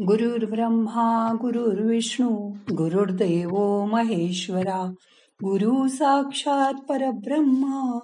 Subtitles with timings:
[0.00, 4.92] गुरुर्ब्रह्मा गुरुर्विष्णू गुरुर्देव महेश्वरा
[5.44, 7.98] गुरु साक्षात परब्रह्मा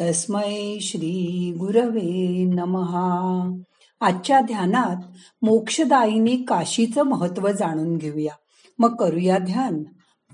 [0.00, 3.54] तस्मै श्री गुरवे नमहा
[4.00, 4.96] आजच्या ध्यानात
[5.42, 8.34] मोक्षदायिनी काशीचं महत्त्व जाणून घेऊया.
[8.78, 9.82] मग करूया ध्यान.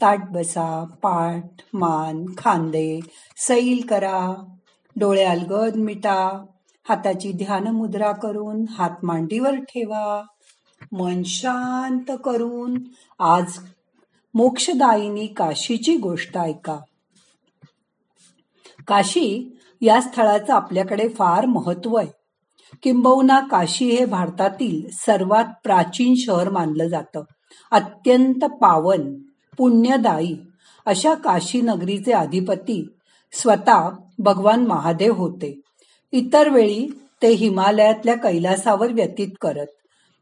[0.00, 1.44] ताट बसा पाठ
[1.74, 3.00] मान खांदे
[3.36, 4.44] सैल करा.
[4.96, 6.44] डोळे अलगद मिटा.
[6.88, 10.22] हाताची ध्यान मुद्रा करून हात मांडीवर ठेवा.
[10.92, 12.78] मन शांत करून
[13.18, 13.58] आज
[14.34, 16.78] मोक्षदायिनी काशीची गोष्ट ऐका.
[18.88, 22.08] काशी या स्थळाचं आपल्याकडे फार महत्त्व आहे.
[22.82, 27.22] किंबहुना काशी हे भारतातील सर्वात प्राचीन शहर मानलं जातं.
[27.70, 29.14] अत्यंत पावन
[29.58, 30.38] पुण्यदायी
[30.86, 32.88] अशा काशी नगरीचे अधिपती
[33.32, 35.60] स्वतः भगवान महादेव होते.
[36.12, 36.88] इतर वेळी
[37.22, 39.66] ते हिमालयातल्या कैलासावर व्यतीत करत.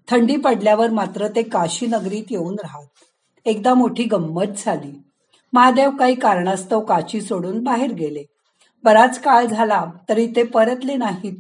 [0.09, 2.87] थंडी पडल्यावर मात्र ते काशी नगरीत येऊन राहत.
[3.45, 5.03] एकदा मोठी गंमत झाली.
[5.53, 8.25] महादेव काही कारणास्तव काशी सोडून बाहेर गेले.
[8.85, 11.33] बराच काळ झाला तरी ते परतले नाहीत.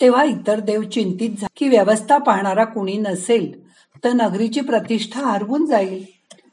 [0.00, 3.70] तेव्हा इतर देव चिंतित झाले की व्यवस्था पाहणारा कुणी नसेल
[4.04, 6.04] तर नगरीची प्रतिष्ठा हरवून जाईल.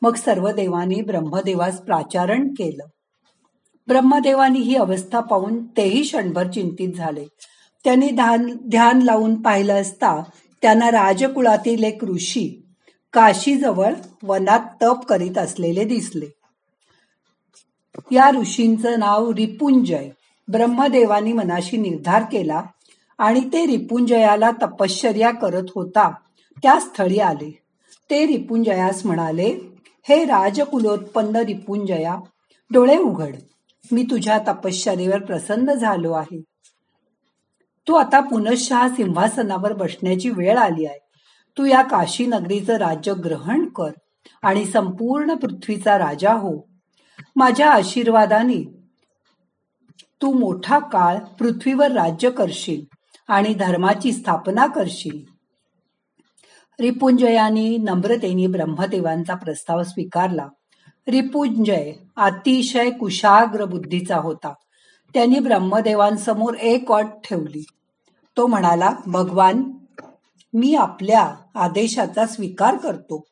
[0.02, 2.86] मग सर्व देवांनी ब्रह्मदेवास प्राचारण केलं.
[3.88, 7.26] ब्रह्मदेवानी ही अवस्था पाहून तेही क्षणभर चिंतित झाले.
[7.84, 10.24] त्यांनी ध्यान ध्यान लावून पाहिलं असता
[10.62, 12.64] त्यांना राजकुळातील एक ऋषी
[13.14, 16.26] काशीजवळ वनात तप करीत असलेले दिसले.
[18.12, 20.10] या ऋषींचं नाव रिपुंजय.
[20.52, 22.62] ब्रह्मदेवानी मनाशी निर्धार केला
[23.18, 26.12] आणि ते रिपुंजयाला तपश्चर्या करत होता.
[26.64, 27.60] त्या स्थळी आले.
[28.10, 29.60] ते रिपुंजयास म्हणाले
[30.10, 32.16] हे राजकुलोत्पन्न रिपुंजया
[32.72, 33.36] डोळे उघड.
[33.92, 36.42] मी तुझ्या तपश्चर्येवर प्रसन्न झालो आहे.
[37.88, 41.00] तू आता पुनशः सिंहासनावर बसण्याची वेळ आली आहे.
[41.58, 43.92] तू या काशी नगरीचं राज्य ग्रहण कर
[44.42, 46.68] आणि संपूर्ण पृथ्वीचा राजा हो.
[47.36, 48.78] माझ्या आशीर्वादाने
[50.22, 52.96] तू मोठा काळ पृथ्वीवर राज्य करशील
[53.28, 55.38] आणि धर्माची स्थापना करशील.
[56.80, 60.48] रिपुंजयाने नम्रतेने ब्रह्मदेवांचा प्रस्ताव स्वीकारला.
[61.08, 64.54] रिपुंजय अतिशय कुशाग्र बुद्धीचा होता.
[65.14, 67.66] त्यांनी ब्रह्मदेवांसमोर एक अट ठेवली.
[68.38, 69.72] तो म्हणाला भगवान
[70.54, 73.24] मी आपल्या आदेशाचा स्वीकार करतो.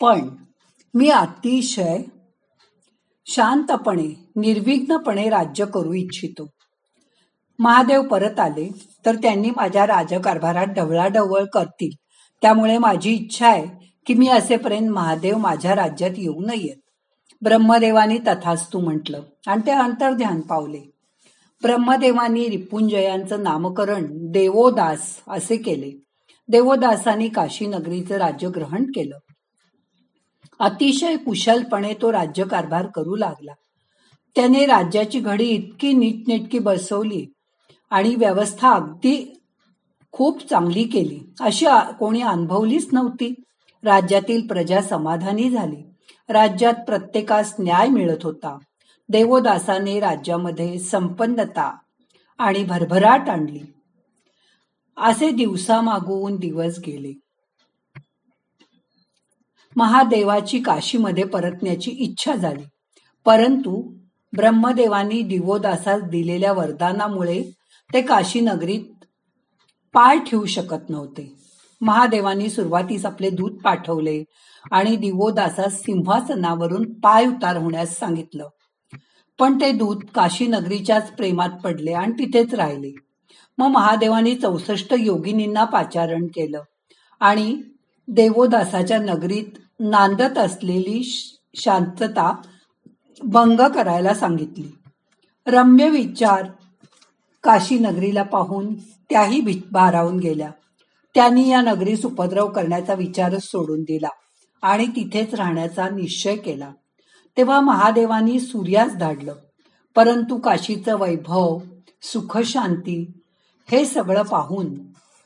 [0.00, 0.28] पण
[0.94, 1.98] मी अतिशय
[3.26, 6.50] शांतपणे निर्विघ्नपणे राज्य करू इच्छितो.
[7.58, 11.96] महादेव परत आले तर त्यांनी माझ्या राजकारभारात ढवळाढवळ करतील.
[12.42, 16.76] त्यामुळे माझी इच्छा आहे की मी असेपर्यंत महादेव माझ्या राज्यात येऊ नयेत.
[17.42, 21.01] ब्रह्मदेवानी तथास्तू म्हटलं आणि ते अंतर्ध्यान पावले.
[21.62, 25.90] ब्रह्मदेवानी रिपुंजयांचं नामकरण देवोदास असे केले.
[26.48, 29.18] देवोदासांनी काशी नगरीचं राज्य ग्रहण केलं.
[30.58, 33.52] अतिशय कुशलपणे तो राज्यकारभार करू लागला.
[34.36, 37.26] त्याने राज्याची घडी इतकी नीटनेटकी बसवली
[37.90, 39.40] आणि व्यवस्था अगदी
[40.12, 41.20] खूप चांगली केली.
[41.40, 41.66] अशी
[41.98, 43.34] कोणी अनुभवलीच नव्हती.
[43.84, 45.84] राज्यातील प्रजा समाधानी झाली.
[46.28, 48.58] राज्यात प्रत्येकास न्याय मिळत होता.
[49.08, 51.76] देवोदासाने राज्यामध्ये संपन्नता
[52.38, 53.60] आणि भरभराट आणली.
[54.96, 57.12] असे दिवसामागून दिवस गेले.
[59.76, 62.62] महादेवाची काशीमध्ये परतण्याची इच्छा झाली.
[63.24, 63.94] परंतु
[64.36, 67.42] ब्रह्मदेवानी दिवोदासास दिलेल्या वरदानामुळे
[67.94, 69.04] ते काशी नगरीत
[69.92, 71.34] पाय ठेवू शकत नव्हते.
[71.80, 74.24] महादेवानी सुरुवातीस आपले दूत पाठवले
[74.70, 78.48] आणि दिवोदासास सिंहासनावरून पाय उतार होण्यास सांगितलं.
[79.42, 82.92] पण ते दूत काशी नगरीच्याच प्रेमात पडले आणि तिथेच राहिले.
[83.58, 86.62] मग महादेवानी चौसष्ट योगिनींना पाचारण केलं
[87.20, 87.62] आणि
[88.08, 89.44] देवोदासाच्या नगरीत
[89.80, 91.02] नांदत असलेली
[91.54, 92.36] शांतता
[93.22, 94.74] भंग करायला सांगितली.
[95.46, 96.46] रम्य विचार
[97.42, 98.74] काशी नगरीला पाहून
[99.10, 100.50] त्याही भारावून गेल्या.
[101.14, 104.08] त्यांनी या नगरीस उपद्रव करण्याचा विचारच सोडून दिला
[104.62, 106.70] आणि तिथेच राहण्याचा निश्चय केला.
[107.36, 109.34] तेव्हा महादेवानी सूर्यास धाडलं
[109.94, 111.58] परंतु काशीचं वैभव
[112.02, 113.10] सुखशांती
[113.70, 114.74] हे सगळं पाहून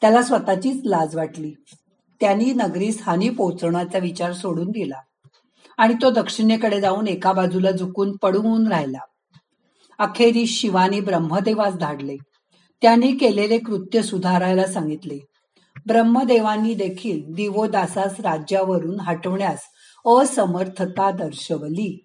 [0.01, 1.53] त्याला स्वतःचीच लाज वाटली.
[2.21, 5.01] त्यांनी नगरीस हानी पोहोचवण्याचा विचार सोडून दिला
[5.79, 8.99] आणि तो दक्षिणेकडे जाऊन एका बाजूला झुकून पडून राहिला.
[9.99, 12.17] अखेरीस शिवानी ब्रह्मदेवास धाडले.
[12.83, 15.19] त्यांनी केलेले कृत्य सुधारायला सांगितले.
[15.87, 19.61] ब्रह्मदेवांनी देखील दिवोदासास राज्यावरून हटवण्यास
[20.07, 22.05] असमर्थता दर्शवली.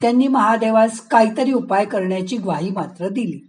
[0.00, 3.46] त्यांनी महादेवास काहीतरी उपाय करण्याची ग्वाही मात्र दिली.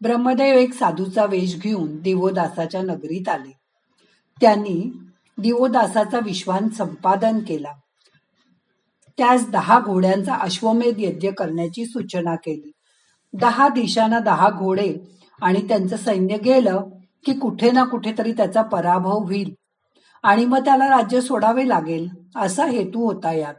[0.00, 3.52] ब्रह्मदेव एक साधूचा वेश घेऊन दिवोदासाच्या नगरीत आले.
[4.40, 4.92] त्यांनी
[5.38, 7.72] दिवोदासाचा विश्वान संपादन केला.
[9.16, 12.72] त्यास दहा घोड्यांचा अश्वमेध यज्ञ करण्याची सूचना केली.
[13.32, 14.96] दहा दिशांना दहा घोडे
[15.42, 16.82] आणि त्यांचं सैन्य गेलं
[17.24, 19.54] की कुठे ना कुठेतरी त्याचा पराभव होईल.
[20.28, 23.54] आणि मग त्याला राज्य सोडावे लागेल असा हेतू होता यात.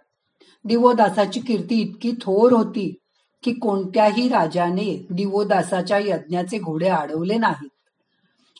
[0.65, 2.95] दिवोदासाची कीर्ती इतकी थोर होती
[3.43, 7.69] की कोणत्याही राजाने दिवोदासाच्या यज्ञाचे घोडे अडवले नाहीत.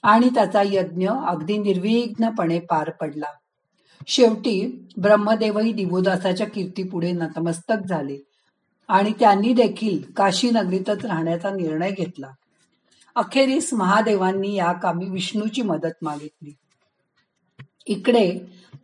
[0.04, 3.26] आणि त्याचा यज्ञ अगदी निर्विघ्नपणे पार पडला.
[4.08, 8.18] शेवटी ब्रह्मदेवही दिवोदासाच्या कीर्तीपुढे नतमस्तक झाले
[8.88, 12.32] आणि त्यांनी देखील काशी नगरीतच राहण्याचा निर्णय घेतला.
[13.16, 16.56] अखेरीस महादेवांनी या कामी विष्णूची मदत मागितली.
[17.90, 18.40] इकडे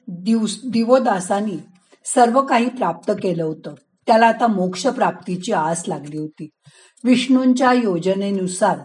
[0.08, 1.58] दिवस दिवोदासानी
[2.06, 3.74] सर्व काही प्राप्त केलं होतं.
[4.08, 6.50] त्याला आता मोक्ष प्राप्तीची आस लागली होती.
[7.04, 8.78] विष्णूंच्या योजनेनुसार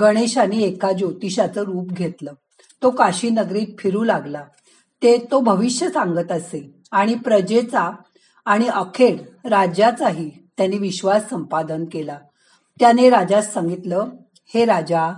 [0.00, 2.32] गणेशाने एका ज्योतिषाचं रूप घेतलं.
[2.82, 4.44] तो काशी नगरीत फिरू लागला.
[5.02, 7.96] ते तो भविष्य सांगत असे आणि प्रजेचा
[8.44, 12.18] आणि अखेर राज्याचाही त्यांनी विश्वास संपादन केला.
[12.80, 14.06] त्याने राजास सांगितलं
[14.54, 15.12] हे राजा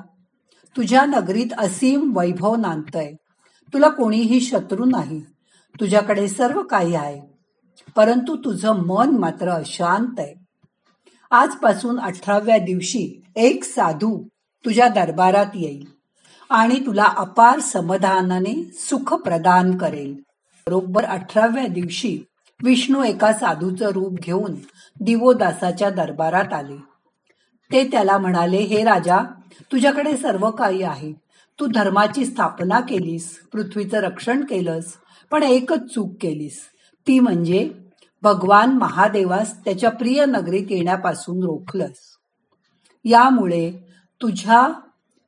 [0.76, 3.12] तुझ्या नगरीत असीम वैभव नांदतय.
[3.72, 5.20] तुला कोणीही शत्रू नाही.
[5.80, 7.20] तुझ्याकडे सर्व काही आहे.
[7.96, 10.34] परंतु तुझं मन मात्र अशांत आहे.
[11.30, 14.22] आजपासून अठराव्या दिवशी एक साधू
[14.64, 15.86] तुझ्या दरबारात येईल
[16.50, 20.12] आणि तुला अपार समाधानाने सुख प्रदान करेल.
[20.66, 22.20] बरोबर अठराव्या दिवशी
[22.62, 24.54] विष्णू एका साधूचं रूप घेऊन
[25.00, 26.76] दिवोदासाच्या दरबारात आले.
[27.72, 29.18] ते त्याला म्हणाले हे राजा
[29.72, 31.12] तुझ्याकडे सर्व काही आहे.
[31.60, 34.94] तू धर्माची स्थापना केलीस पृथ्वीचं रक्षण केलंस
[35.30, 36.60] पण एकच चूक केलीस.
[37.06, 37.70] ती म्हणजे
[38.22, 41.96] भगवान महादेवास त्याच्या प्रिय नगरीत येण्यापासून रोखलंस.
[43.04, 43.72] यामुळे
[44.22, 44.72] तुझ्या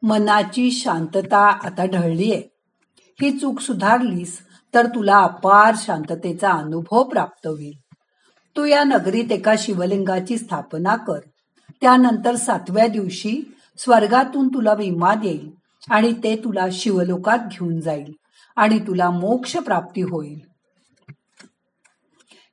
[0.02, 2.42] मनाची शांतता आता ढळलीये.
[3.22, 4.38] ही चूक सुधारलीस
[4.74, 7.78] तर तुला अपार शांततेचा अनुभव प्राप्त होईल.
[8.56, 11.20] तू या नगरीत एका शिवलिंगाची स्थापना कर.
[11.80, 18.12] त्यानंतर सातव्या दिवशी स्वर्गातून तुला विमान येईल आणि ते तुला शिवलोकात घेऊन जाईल
[18.56, 20.38] आणि तुला मोक्ष प्राप्ती होईल.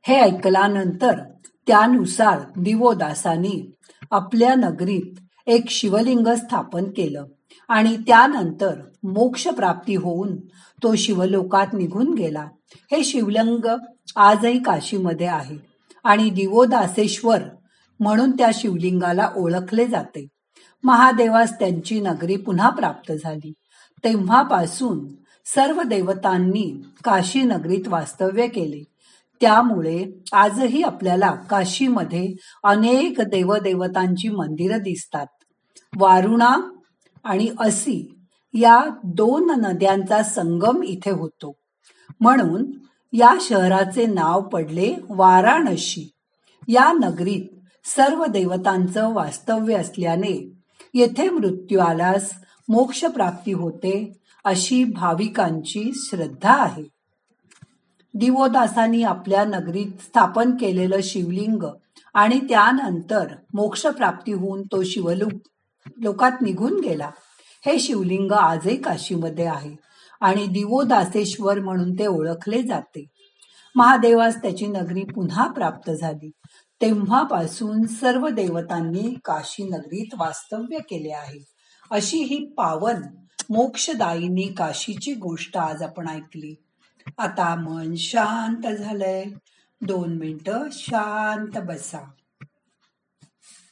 [0.08, 1.20] हे ऐकल्यानंतर
[1.68, 3.72] त्यानुसार दिवोदासानी
[4.12, 7.26] आपल्या नगरीत एक शिवलिंग स्थापन केलं
[7.68, 10.38] आणि त्यानंतर मोक्ष प्राप्ती होऊन
[10.84, 12.48] तो शिवलोकात निघून गेला.
[12.92, 13.68] हे शिवलिंग
[14.16, 15.58] आजही काशीमध्ये आहे
[16.04, 17.40] आणि दिवोदासेश्वर
[18.00, 20.28] म्हणून त्या शिवलिंगाला ओळखले जाते.
[20.88, 23.54] महादेवास त्यांची नगरी पुन्हा प्राप्त झाली.
[24.04, 25.08] तेव्हापासून
[25.46, 28.84] सर्व देवतांनी काशी नगरीत वास्तव्य केले.
[29.42, 35.28] त्यामुळे आजही आपल्याला काशीमध्ये अनेक देवदेवतांची मंदिरं दिसतात.
[35.98, 36.58] वारुणा
[37.24, 38.20] आणि असी
[38.54, 41.56] या दोन नद्यांचा संगम इथे होतो.
[42.20, 42.66] म्हणून
[43.14, 46.12] या शहराचे नाव पडले वाराणसी.
[46.68, 47.56] या नगरीत
[47.86, 50.57] सर्व देवतांचं वास्तव्य असल्याने
[50.98, 52.32] येथे मृत्यू आल्यास
[52.70, 54.12] मोक्ष प्राप्ती होते
[54.44, 56.84] अशी भाविकांची श्रद्धा आहे.
[58.14, 61.64] दिवोदासांनी आपल्या नगरीत स्थापन केलेलं शिवलिंग
[62.14, 65.32] आणि त्यानंतर मोक्षप्राप्ती होऊन तो शिवलोक
[65.98, 67.10] लोकात निघून गेला.
[67.66, 69.76] हे शिवलिंग आजही काशीमध्ये आहे
[70.22, 73.06] आणि दिवोदासेश्वर म्हणून ते ओळखले जाते.
[73.76, 76.32] महादेवास त्याची नगरी पुन्हा प्राप्त झाली.
[76.82, 81.46] तेव्हापासून सर्व देवतांनी काशी नगरीत वास्तव्य केले आहे.
[81.92, 83.02] अशी ही पावन
[83.50, 86.56] मोक्षदायिनी काशीची गोष्ट आज आपण ऐकली.
[87.18, 89.26] आता मन शांत झालंय.
[89.82, 92.12] दोन मिनिट शांत बसा.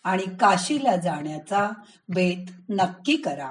[0.04, 1.70] आणि काशीला जाण्याचा
[2.10, 3.50] बेत नक्की करा.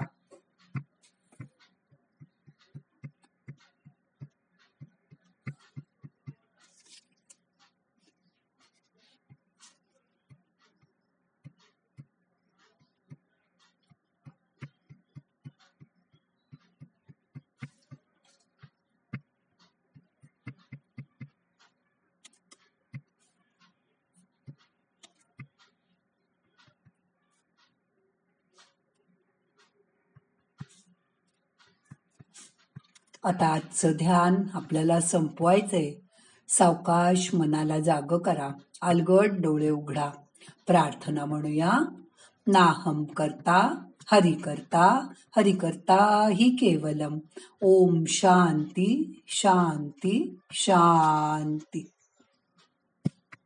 [33.24, 35.92] आता आजचं ध्यान आपल्याला संपवायचंय.
[36.48, 38.50] सावकाश मनाला जाग करा.
[38.82, 40.10] अलगट डोळे उघडा.
[40.66, 41.72] प्रार्थना म्हणूया.
[42.46, 47.18] नाहम करता हरि करता हरि करता हि केवलम.
[47.62, 51.90] ओम शांती शांती शांती.